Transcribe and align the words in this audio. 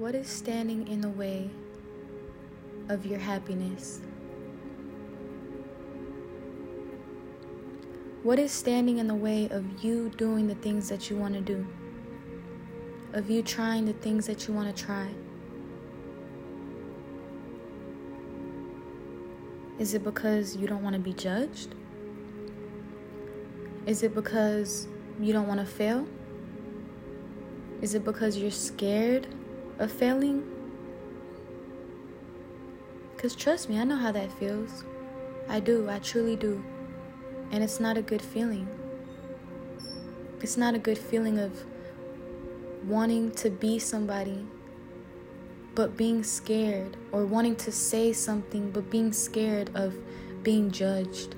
What 0.00 0.14
is 0.14 0.28
standing 0.28 0.88
in 0.88 1.02
the 1.02 1.10
way 1.10 1.50
of 2.88 3.04
your 3.04 3.18
happiness? 3.18 4.00
What 8.22 8.38
is 8.38 8.50
standing 8.50 8.96
in 8.96 9.08
the 9.08 9.14
way 9.14 9.50
of 9.50 9.84
you 9.84 10.08
doing 10.16 10.48
the 10.48 10.54
things 10.54 10.88
that 10.88 11.10
you 11.10 11.16
want 11.16 11.34
to 11.34 11.42
do? 11.42 11.66
Of 13.12 13.28
you 13.28 13.42
trying 13.42 13.84
the 13.84 13.92
things 13.92 14.26
that 14.26 14.48
you 14.48 14.54
want 14.54 14.74
to 14.74 14.82
try? 14.82 15.06
Is 19.78 19.92
it 19.92 20.02
because 20.02 20.56
you 20.56 20.66
don't 20.66 20.82
want 20.82 20.94
to 20.94 21.00
be 21.02 21.12
judged? 21.12 21.74
Is 23.84 24.02
it 24.02 24.14
because 24.14 24.88
you 25.20 25.34
don't 25.34 25.46
want 25.46 25.60
to 25.60 25.66
fail? 25.66 26.08
Is 27.82 27.92
it 27.92 28.02
because 28.02 28.38
you're 28.38 28.50
scared 28.50 29.26
of 29.80 29.90
failing? 29.90 30.44
Because 33.16 33.34
trust 33.34 33.68
me, 33.68 33.78
I 33.78 33.84
know 33.84 33.96
how 33.96 34.12
that 34.12 34.30
feels. 34.38 34.84
I 35.48 35.58
do, 35.58 35.90
I 35.90 35.98
truly 35.98 36.36
do. 36.36 36.62
And 37.50 37.64
it's 37.64 37.80
not 37.80 37.98
a 37.98 38.02
good 38.02 38.22
feeling. 38.22 38.68
It's 40.40 40.56
not 40.56 40.74
a 40.74 40.78
good 40.78 40.98
feeling 40.98 41.38
of 41.38 41.64
wanting 42.86 43.32
to 43.32 43.50
be 43.50 43.78
somebody 43.78 44.46
but 45.74 45.96
being 45.96 46.22
scared, 46.24 46.96
or 47.12 47.24
wanting 47.24 47.56
to 47.56 47.72
say 47.72 48.12
something 48.12 48.70
but 48.70 48.90
being 48.90 49.12
scared 49.12 49.70
of 49.74 49.94
being 50.42 50.70
judged 50.70 51.34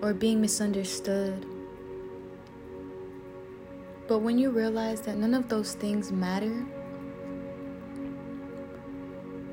or 0.00 0.14
being 0.14 0.40
misunderstood. 0.40 1.44
But 4.06 4.18
when 4.18 4.38
you 4.38 4.50
realize 4.50 5.00
that 5.02 5.16
none 5.16 5.32
of 5.32 5.48
those 5.48 5.74
things 5.74 6.12
matter 6.12 6.66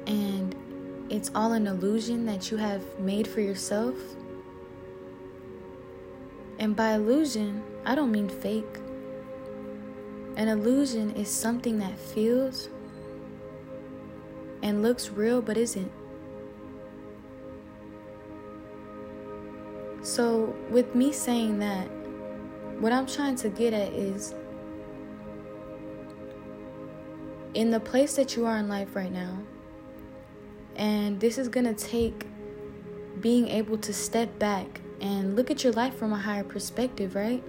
and 0.08 0.56
it's 1.10 1.32
all 1.34 1.54
an 1.54 1.68
illusion 1.68 2.26
that 2.26 2.52
you 2.52 2.58
have 2.58 2.82
made 3.00 3.28
for 3.28 3.42
yourself, 3.42 3.96
and 6.60 6.76
by 6.76 6.94
illusion, 6.94 7.64
I 7.86 7.96
don't 7.96 8.12
mean 8.12 8.30
fake. 8.30 8.78
An 10.36 10.48
illusion 10.48 11.12
is 11.12 11.30
something 11.30 11.80
that 11.80 11.98
feels 11.98 12.70
and 14.62 14.82
looks 14.82 15.10
real 15.10 15.42
but 15.42 15.58
isn't. 15.58 15.92
So, 20.04 20.56
with 20.70 20.96
me 20.96 21.12
saying 21.12 21.60
that, 21.60 21.88
what 22.80 22.92
I'm 22.92 23.06
trying 23.06 23.36
to 23.38 23.50
get 23.50 23.74
at 23.74 23.94
is 23.94 24.34
in 27.54 27.72
the 27.72 27.80
place 27.80 28.16
that 28.16 28.36
you 28.36 28.46
are 28.46 28.58
in 28.58 28.70
life 28.70 28.96
right 28.96 29.12
now, 29.12 29.38
and 30.76 31.20
this 31.20 31.38
is 31.38 31.48
going 31.48 31.66
to 31.66 31.74
take 31.74 32.28
being 33.20 33.48
able 33.50 33.78
to 33.78 33.94
step 33.94 34.40
back 34.40 34.82
and 35.02 35.36
look 35.36 35.52
at 35.52 35.64
your 35.64 35.74
life 35.74 35.96
from 35.96 36.14
a 36.14 36.18
higher 36.18 36.44
perspective, 36.44 37.16
right? 37.16 37.44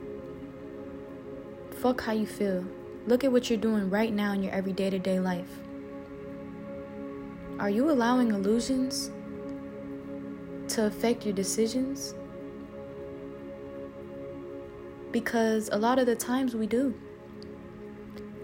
Fuck 1.71 2.03
how 2.03 2.13
you 2.13 2.27
feel. 2.27 2.65
Look 3.07 3.25
at 3.25 3.33
what 3.33 3.51
you're 3.51 3.59
doing 3.59 3.91
right 3.91 4.13
now 4.13 4.33
in 4.33 4.43
your 4.43 4.53
everyday 4.53 4.91
to 4.91 4.99
day 4.99 5.21
life. 5.21 5.49
Are 7.59 7.71
you 7.71 7.91
allowing 7.91 8.31
illusions 8.31 9.11
to 10.69 10.87
affect 10.87 11.25
your 11.25 11.35
decisions? 11.35 12.15
Because 15.11 15.69
a 15.73 15.79
lot 15.79 15.99
of 15.99 16.07
the 16.07 16.17
times 16.17 16.55
we 16.55 16.67
do. 16.67 16.95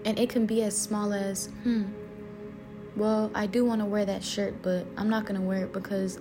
And 0.05 0.17
it 0.17 0.29
can 0.29 0.45
be 0.45 0.63
as 0.63 0.77
small 0.77 1.13
as, 1.13 1.47
hmm, 1.63 1.83
well, 2.95 3.31
I 3.35 3.45
do 3.47 3.65
want 3.65 3.81
to 3.81 3.85
wear 3.85 4.05
that 4.05 4.23
shirt, 4.23 4.61
but 4.61 4.85
I'm 4.97 5.09
not 5.09 5.25
going 5.25 5.39
to 5.39 5.45
wear 5.45 5.65
it 5.65 5.73
because 5.73 6.19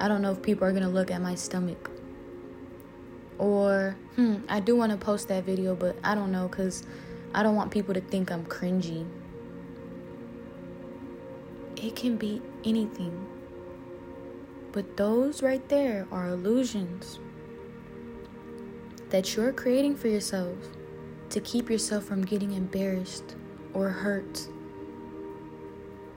I 0.00 0.08
don't 0.08 0.22
know 0.22 0.32
if 0.32 0.42
people 0.42 0.66
are 0.66 0.72
going 0.72 0.82
to 0.82 0.88
look 0.88 1.10
at 1.10 1.20
my 1.20 1.34
stomach. 1.34 1.90
Or, 3.38 3.96
hmm, 4.16 4.36
I 4.48 4.60
do 4.60 4.76
want 4.76 4.92
to 4.92 4.98
post 4.98 5.28
that 5.28 5.44
video, 5.44 5.74
but 5.74 5.96
I 6.02 6.14
don't 6.14 6.32
know 6.32 6.48
because 6.48 6.84
I 7.34 7.42
don't 7.42 7.56
want 7.56 7.70
people 7.70 7.94
to 7.94 8.00
think 8.00 8.30
I'm 8.30 8.44
cringy. 8.46 9.06
It 11.76 11.96
can 11.96 12.16
be 12.16 12.40
anything. 12.64 13.26
But 14.72 14.96
those 14.96 15.42
right 15.42 15.66
there 15.68 16.06
are 16.10 16.28
illusions 16.28 17.18
that 19.10 19.36
you're 19.36 19.52
creating 19.52 19.96
for 19.96 20.08
yourself 20.08 20.56
to 21.34 21.40
keep 21.40 21.68
yourself 21.68 22.04
from 22.04 22.24
getting 22.24 22.52
embarrassed 22.52 23.34
or 23.72 23.88
hurt. 23.88 24.46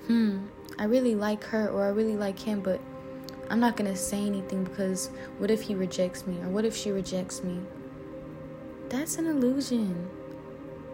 Hmm, 0.05 0.45
I 0.77 0.83
really 0.83 1.15
like 1.15 1.43
her 1.45 1.69
or 1.69 1.85
I 1.85 1.89
really 1.89 2.15
like 2.15 2.37
him, 2.37 2.61
but 2.61 2.79
I'm 3.49 3.59
not 3.59 3.75
gonna 3.75 3.95
say 3.95 4.19
anything 4.19 4.63
because 4.63 5.09
what 5.39 5.49
if 5.49 5.63
he 5.63 5.73
rejects 5.73 6.27
me 6.27 6.39
or 6.41 6.49
what 6.49 6.65
if 6.65 6.75
she 6.75 6.91
rejects 6.91 7.43
me? 7.43 7.59
That's 8.89 9.17
an 9.17 9.25
illusion. 9.25 10.07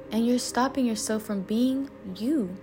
And 0.09 0.25
you're 0.25 0.39
stopping 0.39 0.85
yourself 0.85 1.23
from 1.23 1.41
being 1.41 1.89
you. 2.15 2.55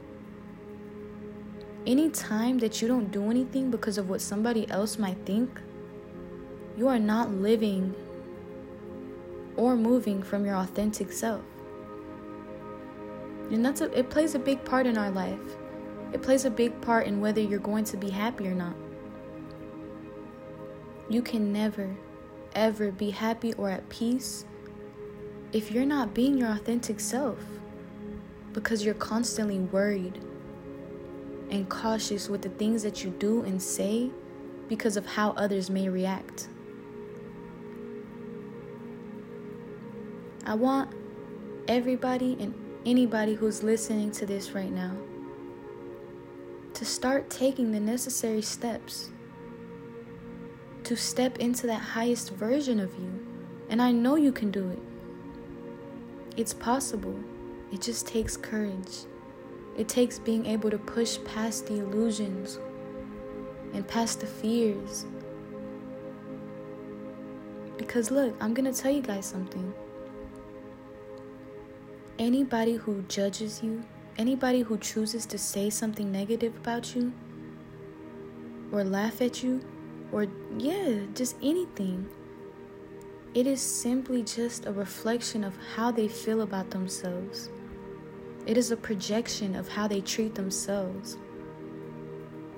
Any 1.86 2.08
time 2.08 2.58
that 2.60 2.80
you 2.80 2.88
don't 2.88 3.10
do 3.12 3.30
anything 3.30 3.70
because 3.70 3.98
of 3.98 4.08
what 4.08 4.22
somebody 4.22 4.66
else 4.70 4.98
might 4.98 5.26
think, 5.26 5.60
you 6.78 6.88
are 6.88 6.98
not 6.98 7.32
living 7.32 7.94
or 9.58 9.76
moving 9.76 10.22
from 10.22 10.46
your 10.46 10.54
authentic 10.54 11.12
self. 11.12 11.42
And 13.50 13.64
that's 13.64 13.80
a, 13.80 13.98
it 13.98 14.10
plays 14.10 14.34
a 14.34 14.38
big 14.38 14.64
part 14.64 14.86
in 14.86 14.96
our 14.96 15.10
life. 15.10 15.40
It 16.12 16.22
plays 16.22 16.44
a 16.44 16.50
big 16.50 16.80
part 16.80 17.06
in 17.06 17.20
whether 17.20 17.40
you're 17.40 17.58
going 17.58 17.84
to 17.84 17.96
be 17.96 18.10
happy 18.10 18.46
or 18.46 18.54
not. 18.54 18.74
You 21.08 21.22
can 21.22 21.52
never, 21.52 21.96
ever 22.54 22.92
be 22.92 23.10
happy 23.10 23.52
or 23.54 23.70
at 23.70 23.88
peace 23.88 24.44
if 25.52 25.72
you're 25.72 25.86
not 25.86 26.14
being 26.14 26.38
your 26.38 26.50
authentic 26.50 27.00
self 27.00 27.38
because 28.52 28.84
you're 28.84 28.94
constantly 28.94 29.58
worried 29.58 30.20
and 31.50 31.68
cautious 31.68 32.28
with 32.28 32.42
the 32.42 32.48
things 32.50 32.82
that 32.84 33.02
you 33.02 33.10
do 33.10 33.42
and 33.42 33.60
say 33.60 34.10
because 34.68 34.96
of 34.96 35.04
how 35.04 35.30
others 35.32 35.68
may 35.68 35.88
react. 35.88 36.48
I 40.46 40.54
want 40.54 40.94
everybody 41.68 42.36
and 42.40 42.54
anybody 42.86 43.34
who's 43.34 43.62
listening 43.62 44.10
to 44.12 44.26
this 44.26 44.52
right 44.52 44.70
now 44.70 44.96
to 46.74 46.84
start 46.84 47.28
taking 47.28 47.72
the 47.72 47.80
necessary 47.80 48.42
steps 48.42 49.10
to 50.84 50.96
step 50.96 51.38
into 51.38 51.66
that 51.68 51.80
highest 51.80 52.30
version 52.30 52.80
of 52.80 52.92
you. 52.98 53.26
And 53.68 53.80
I 53.80 53.92
know 53.92 54.16
you 54.16 54.32
can 54.32 54.50
do 54.50 54.68
it. 54.70 54.78
It's 56.36 56.52
possible. 56.52 57.16
It 57.72 57.80
just 57.80 58.06
takes 58.06 58.36
courage. 58.36 59.04
It 59.76 59.88
takes 59.88 60.18
being 60.18 60.46
able 60.46 60.70
to 60.70 60.78
push 60.78 61.18
past 61.24 61.66
the 61.66 61.78
illusions 61.78 62.58
and 63.72 63.86
past 63.86 64.20
the 64.20 64.26
fears. 64.26 65.06
Because 67.76 68.10
look, 68.10 68.34
I'm 68.40 68.52
going 68.52 68.72
to 68.72 68.76
tell 68.76 68.90
you 68.90 69.02
guys 69.02 69.26
something. 69.26 69.72
Anybody 72.20 72.74
who 72.74 73.00
judges 73.08 73.62
you, 73.62 73.82
anybody 74.18 74.60
who 74.60 74.76
chooses 74.76 75.24
to 75.24 75.38
say 75.38 75.70
something 75.70 76.12
negative 76.12 76.54
about 76.54 76.94
you, 76.94 77.14
or 78.70 78.84
laugh 78.84 79.22
at 79.22 79.42
you, 79.42 79.64
or 80.12 80.26
yeah, 80.58 80.98
just 81.14 81.36
anything. 81.42 82.06
It 83.32 83.46
is 83.46 83.62
simply 83.62 84.22
just 84.22 84.66
a 84.66 84.72
reflection 84.72 85.42
of 85.42 85.56
how 85.74 85.90
they 85.90 86.08
feel 86.08 86.42
about 86.42 86.68
themselves. 86.68 87.48
It 88.44 88.58
is 88.58 88.70
a 88.70 88.76
projection 88.76 89.56
of 89.56 89.68
how 89.68 89.88
they 89.88 90.02
treat 90.02 90.34
themselves. 90.34 91.16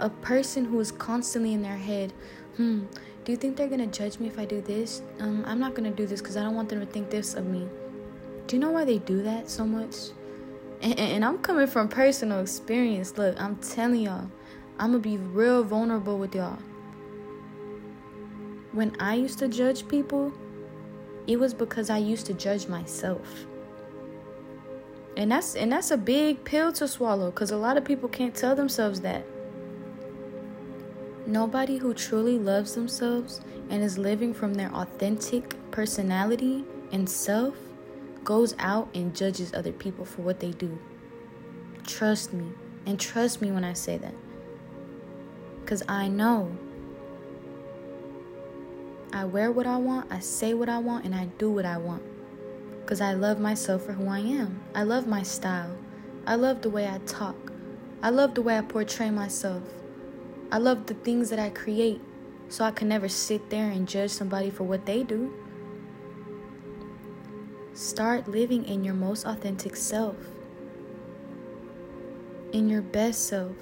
A 0.00 0.10
person 0.10 0.64
who 0.64 0.80
is 0.80 0.90
constantly 0.90 1.52
in 1.52 1.62
their 1.62 1.78
head, 1.78 2.12
hmm, 2.56 2.86
do 3.24 3.30
you 3.30 3.38
think 3.38 3.56
they're 3.56 3.68
gonna 3.68 3.86
judge 3.86 4.18
me 4.18 4.26
if 4.26 4.40
I 4.40 4.44
do 4.44 4.60
this? 4.60 5.02
Um, 5.20 5.44
I'm 5.46 5.60
not 5.60 5.74
gonna 5.76 5.92
do 5.92 6.04
this 6.04 6.20
because 6.20 6.36
I 6.36 6.42
don't 6.42 6.56
want 6.56 6.68
them 6.68 6.80
to 6.80 6.86
think 6.86 7.10
this 7.10 7.34
of 7.34 7.46
me. 7.46 7.68
Do 8.52 8.56
you 8.56 8.60
know 8.60 8.70
why 8.70 8.84
they 8.84 8.98
do 8.98 9.22
that 9.22 9.48
so 9.48 9.64
much? 9.64 10.10
And, 10.82 10.98
and 11.00 11.24
I'm 11.24 11.38
coming 11.38 11.66
from 11.66 11.88
personal 11.88 12.42
experience. 12.42 13.16
Look, 13.16 13.40
I'm 13.40 13.56
telling 13.56 14.02
y'all, 14.02 14.30
I'm 14.78 14.90
gonna 14.90 14.98
be 14.98 15.16
real 15.16 15.64
vulnerable 15.64 16.18
with 16.18 16.34
y'all 16.34 16.58
when 18.72 18.96
I 18.98 19.14
used 19.14 19.38
to 19.40 19.48
judge 19.48 19.86
people, 19.86 20.32
it 21.26 21.38
was 21.38 21.54
because 21.54 21.90
I 21.90 21.98
used 21.98 22.26
to 22.26 22.34
judge 22.34 22.68
myself. 22.68 23.46
And 25.16 25.30
that's 25.30 25.54
and 25.54 25.70
that's 25.70 25.90
a 25.90 25.98
big 25.98 26.42
pill 26.42 26.72
to 26.72 26.88
swallow 26.88 27.30
cuz 27.30 27.50
a 27.50 27.56
lot 27.56 27.76
of 27.76 27.84
people 27.84 28.08
can't 28.08 28.34
tell 28.34 28.56
themselves 28.56 29.02
that. 29.02 29.24
Nobody 31.26 31.76
who 31.76 31.92
truly 31.92 32.38
loves 32.38 32.74
themselves 32.74 33.42
and 33.68 33.82
is 33.82 33.98
living 33.98 34.32
from 34.32 34.54
their 34.54 34.72
authentic 34.74 35.54
personality 35.70 36.64
and 36.92 37.08
self 37.08 37.54
goes 38.24 38.54
out 38.58 38.88
and 38.94 39.14
judges 39.14 39.52
other 39.54 39.72
people 39.72 40.04
for 40.04 40.22
what 40.22 40.40
they 40.40 40.52
do. 40.52 40.78
Trust 41.86 42.32
me. 42.32 42.46
And 42.86 42.98
trust 42.98 43.40
me 43.40 43.52
when 43.52 43.64
I 43.64 43.72
say 43.74 43.98
that. 43.98 44.14
Because 45.60 45.82
I 45.88 46.08
know. 46.08 46.56
I 49.12 49.24
wear 49.24 49.52
what 49.52 49.66
I 49.66 49.76
want, 49.76 50.10
I 50.10 50.20
say 50.20 50.54
what 50.54 50.70
I 50.70 50.78
want, 50.78 51.04
and 51.04 51.14
I 51.14 51.26
do 51.36 51.50
what 51.50 51.66
I 51.66 51.76
want. 51.76 52.02
Because 52.80 53.00
I 53.00 53.12
love 53.12 53.38
myself 53.38 53.84
for 53.84 53.92
who 53.92 54.08
I 54.08 54.20
am. 54.20 54.62
I 54.74 54.84
love 54.84 55.06
my 55.06 55.22
style. 55.22 55.76
I 56.26 56.34
love 56.36 56.62
the 56.62 56.70
way 56.70 56.88
I 56.88 56.98
talk. 57.06 57.52
I 58.02 58.10
love 58.10 58.34
the 58.34 58.42
way 58.42 58.56
I 58.56 58.62
portray 58.62 59.10
myself. 59.10 59.62
I 60.50 60.58
love 60.58 60.86
the 60.86 60.94
things 60.94 61.30
that 61.30 61.38
I 61.38 61.50
create. 61.50 62.00
So 62.48 62.64
I 62.64 62.70
can 62.70 62.88
never 62.88 63.08
sit 63.08 63.50
there 63.50 63.70
and 63.70 63.86
judge 63.86 64.10
somebody 64.10 64.50
for 64.50 64.64
what 64.64 64.86
they 64.86 65.02
do. 65.02 65.32
Start 67.74 68.28
living 68.28 68.66
in 68.66 68.84
your 68.84 68.92
most 68.92 69.24
authentic 69.24 69.76
self, 69.76 70.16
in 72.52 72.68
your 72.68 72.82
best 72.82 73.28
self, 73.28 73.56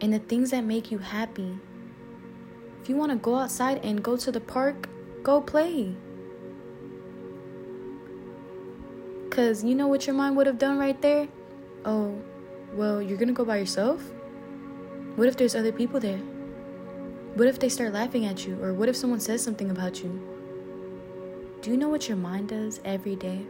in 0.00 0.12
the 0.12 0.20
things 0.20 0.52
that 0.52 0.62
make 0.62 0.92
you 0.92 0.98
happy. 0.98 1.58
If 2.80 2.88
you 2.88 2.94
want 2.94 3.10
to 3.10 3.18
go 3.18 3.34
outside 3.34 3.84
and 3.84 4.04
go 4.04 4.16
to 4.16 4.30
the 4.30 4.38
park, 4.38 4.88
go 5.24 5.40
play. 5.40 5.96
Because 9.28 9.64
you 9.64 9.74
know 9.74 9.88
what 9.88 10.06
your 10.06 10.14
mind 10.14 10.36
would 10.36 10.46
have 10.46 10.58
done 10.58 10.78
right 10.78 11.00
there? 11.02 11.26
Oh, 11.84 12.16
well, 12.72 13.02
you're 13.02 13.18
going 13.18 13.28
to 13.28 13.34
go 13.34 13.44
by 13.44 13.56
yourself? 13.56 14.00
What 15.16 15.26
if 15.26 15.36
there's 15.36 15.56
other 15.56 15.72
people 15.72 15.98
there? 15.98 16.18
What 17.34 17.48
if 17.48 17.58
they 17.58 17.68
start 17.68 17.94
laughing 17.94 18.26
at 18.26 18.46
you? 18.46 18.62
Or 18.62 18.72
what 18.72 18.88
if 18.88 18.94
someone 18.94 19.18
says 19.18 19.42
something 19.42 19.72
about 19.72 20.04
you? 20.04 20.31
Do 21.62 21.70
you 21.70 21.76
know 21.76 21.88
what 21.88 22.08
your 22.08 22.16
mind 22.16 22.48
does 22.48 22.80
every 22.84 23.14
day? 23.14 23.46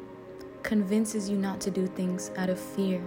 Convinces 0.63 1.31
you 1.31 1.39
not 1.39 1.63
to 1.63 1.71
do 1.71 1.87
things 1.87 2.31
out 2.37 2.51
of 2.51 2.61
fear. 2.61 3.03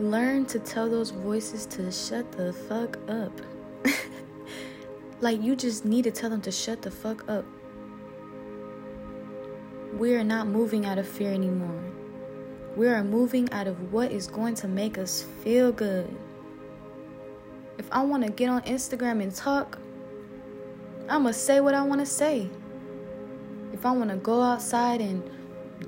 Learn 0.00 0.46
to 0.46 0.58
tell 0.58 0.90
those 0.90 1.12
voices 1.12 1.64
to 1.66 1.92
shut 1.92 2.32
the 2.32 2.52
fuck 2.52 2.98
up. 3.08 3.40
like 5.20 5.40
you 5.40 5.54
just 5.54 5.84
need 5.84 6.02
to 6.02 6.10
tell 6.10 6.28
them 6.28 6.40
to 6.40 6.50
shut 6.50 6.82
the 6.82 6.90
fuck 6.90 7.22
up. 7.30 7.44
We 9.96 10.16
are 10.16 10.24
not 10.24 10.48
moving 10.48 10.86
out 10.86 10.98
of 10.98 11.06
fear 11.06 11.32
anymore. 11.32 11.84
We 12.74 12.88
are 12.88 13.04
moving 13.04 13.48
out 13.52 13.68
of 13.68 13.92
what 13.92 14.10
is 14.10 14.26
going 14.26 14.56
to 14.56 14.66
make 14.66 14.98
us 14.98 15.24
feel 15.44 15.70
good. 15.70 16.12
If 17.78 17.86
I 17.92 18.02
want 18.02 18.24
to 18.24 18.30
get 18.32 18.48
on 18.48 18.62
Instagram 18.62 19.22
and 19.22 19.32
talk, 19.32 19.78
I'm 21.10 21.22
going 21.22 21.34
to 21.34 21.38
say 21.38 21.58
what 21.58 21.74
I 21.74 21.82
want 21.82 22.00
to 22.00 22.06
say. 22.06 22.48
If 23.72 23.84
I 23.84 23.90
want 23.90 24.10
to 24.10 24.16
go 24.16 24.40
outside 24.42 25.00
and 25.00 25.28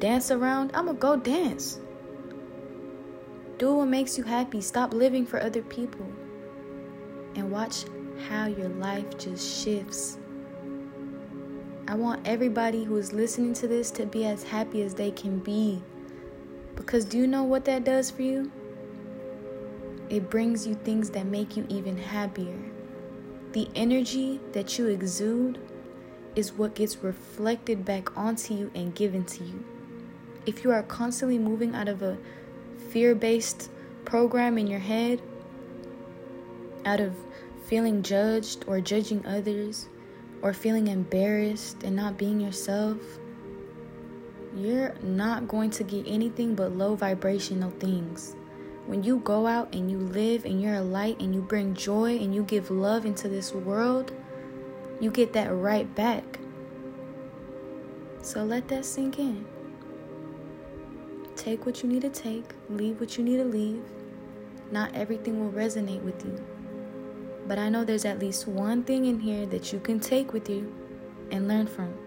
dance 0.00 0.32
around, 0.32 0.72
I'm 0.74 0.86
going 0.86 0.96
to 0.96 1.00
go 1.00 1.16
dance. 1.16 1.78
Do 3.58 3.76
what 3.76 3.86
makes 3.86 4.18
you 4.18 4.24
happy. 4.24 4.60
Stop 4.60 4.92
living 4.92 5.24
for 5.24 5.40
other 5.40 5.62
people. 5.62 6.04
And 7.36 7.52
watch 7.52 7.84
how 8.28 8.46
your 8.46 8.68
life 8.70 9.16
just 9.16 9.62
shifts. 9.62 10.18
I 11.86 11.94
want 11.94 12.26
everybody 12.26 12.82
who 12.82 12.96
is 12.96 13.12
listening 13.12 13.54
to 13.54 13.68
this 13.68 13.92
to 13.92 14.06
be 14.06 14.26
as 14.26 14.42
happy 14.42 14.82
as 14.82 14.92
they 14.92 15.12
can 15.12 15.38
be. 15.38 15.80
Because 16.74 17.04
do 17.04 17.16
you 17.16 17.28
know 17.28 17.44
what 17.44 17.64
that 17.66 17.84
does 17.84 18.10
for 18.10 18.22
you? 18.22 18.50
It 20.10 20.28
brings 20.30 20.66
you 20.66 20.74
things 20.74 21.10
that 21.10 21.26
make 21.26 21.56
you 21.56 21.64
even 21.68 21.96
happier. 21.96 22.71
The 23.52 23.68
energy 23.74 24.40
that 24.52 24.78
you 24.78 24.86
exude 24.86 25.58
is 26.34 26.54
what 26.54 26.74
gets 26.74 26.96
reflected 26.96 27.84
back 27.84 28.16
onto 28.16 28.54
you 28.54 28.70
and 28.74 28.94
given 28.94 29.24
to 29.24 29.44
you. 29.44 29.62
If 30.46 30.64
you 30.64 30.70
are 30.70 30.82
constantly 30.82 31.38
moving 31.38 31.74
out 31.74 31.86
of 31.86 32.02
a 32.02 32.16
fear 32.90 33.14
based 33.14 33.70
program 34.06 34.56
in 34.56 34.66
your 34.66 34.80
head, 34.80 35.20
out 36.86 37.00
of 37.00 37.14
feeling 37.66 38.02
judged 38.02 38.64
or 38.66 38.80
judging 38.80 39.24
others, 39.26 39.88
or 40.40 40.54
feeling 40.54 40.88
embarrassed 40.88 41.82
and 41.84 41.94
not 41.94 42.16
being 42.16 42.40
yourself, 42.40 42.98
you're 44.56 44.94
not 45.02 45.46
going 45.46 45.70
to 45.70 45.84
get 45.84 46.06
anything 46.06 46.54
but 46.54 46.72
low 46.72 46.94
vibrational 46.94 47.70
things. 47.78 48.34
When 48.86 49.02
you 49.02 49.18
go 49.18 49.46
out 49.46 49.74
and 49.74 49.90
you 49.90 49.98
live 49.98 50.44
and 50.44 50.60
you're 50.60 50.74
a 50.74 50.82
light 50.82 51.20
and 51.20 51.34
you 51.34 51.40
bring 51.40 51.74
joy 51.74 52.16
and 52.18 52.34
you 52.34 52.42
give 52.42 52.70
love 52.70 53.06
into 53.06 53.28
this 53.28 53.52
world, 53.52 54.12
you 55.00 55.10
get 55.10 55.32
that 55.34 55.54
right 55.54 55.92
back. 55.94 56.38
So 58.22 58.44
let 58.44 58.68
that 58.68 58.84
sink 58.84 59.18
in. 59.18 59.46
Take 61.36 61.64
what 61.64 61.82
you 61.82 61.88
need 61.88 62.02
to 62.02 62.10
take, 62.10 62.54
leave 62.68 63.00
what 63.00 63.16
you 63.16 63.24
need 63.24 63.38
to 63.38 63.44
leave. 63.44 63.82
Not 64.70 64.94
everything 64.94 65.40
will 65.40 65.52
resonate 65.52 66.02
with 66.02 66.24
you. 66.24 66.44
But 67.46 67.58
I 67.58 67.68
know 67.68 67.84
there's 67.84 68.04
at 68.04 68.18
least 68.18 68.46
one 68.46 68.84
thing 68.84 69.06
in 69.06 69.20
here 69.20 69.46
that 69.46 69.72
you 69.72 69.80
can 69.80 70.00
take 70.00 70.32
with 70.32 70.48
you 70.48 70.72
and 71.30 71.48
learn 71.48 71.66
from. 71.66 72.01